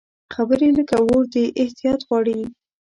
خبرې 0.33 0.69
لکه 0.77 0.95
اور 1.03 1.23
دي، 1.33 1.45
احتیاط 1.61 1.99
غواړي 2.07 2.37